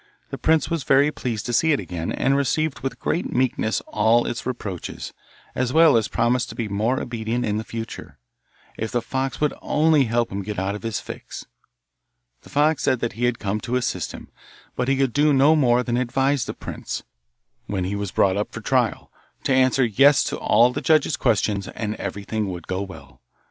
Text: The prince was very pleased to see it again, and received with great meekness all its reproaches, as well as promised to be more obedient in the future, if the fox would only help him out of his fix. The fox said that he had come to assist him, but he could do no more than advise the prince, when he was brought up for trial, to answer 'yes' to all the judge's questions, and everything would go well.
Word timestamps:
The 0.31 0.37
prince 0.39 0.67
was 0.67 0.81
very 0.83 1.11
pleased 1.11 1.45
to 1.45 1.53
see 1.53 1.73
it 1.73 1.79
again, 1.79 2.11
and 2.11 2.35
received 2.35 2.79
with 2.79 2.97
great 2.97 3.31
meekness 3.31 3.81
all 3.85 4.25
its 4.25 4.47
reproaches, 4.47 5.13
as 5.53 5.73
well 5.73 5.95
as 5.95 6.07
promised 6.07 6.49
to 6.49 6.55
be 6.55 6.67
more 6.67 6.99
obedient 6.99 7.45
in 7.45 7.57
the 7.57 7.63
future, 7.63 8.17
if 8.79 8.91
the 8.91 9.03
fox 9.03 9.39
would 9.39 9.53
only 9.61 10.05
help 10.05 10.31
him 10.31 10.43
out 10.57 10.73
of 10.73 10.81
his 10.81 10.99
fix. 10.99 11.45
The 12.41 12.49
fox 12.49 12.81
said 12.81 12.99
that 13.01 13.13
he 13.13 13.25
had 13.25 13.37
come 13.37 13.59
to 13.61 13.75
assist 13.75 14.11
him, 14.11 14.29
but 14.75 14.87
he 14.87 14.97
could 14.97 15.13
do 15.13 15.33
no 15.33 15.55
more 15.55 15.83
than 15.83 15.97
advise 15.97 16.45
the 16.45 16.55
prince, 16.55 17.03
when 17.67 17.83
he 17.83 17.95
was 17.95 18.09
brought 18.09 18.37
up 18.37 18.51
for 18.51 18.61
trial, 18.61 19.11
to 19.43 19.53
answer 19.53 19.85
'yes' 19.85 20.23
to 20.23 20.37
all 20.39 20.73
the 20.73 20.81
judge's 20.81 21.15
questions, 21.15 21.67
and 21.67 21.93
everything 21.97 22.47
would 22.49 22.65
go 22.65 22.81
well. 22.81 23.21